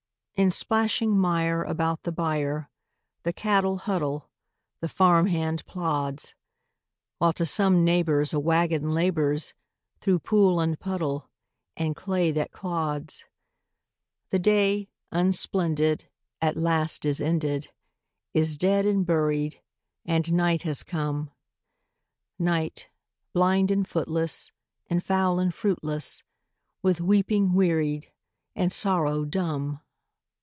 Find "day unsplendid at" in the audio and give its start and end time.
14.39-16.57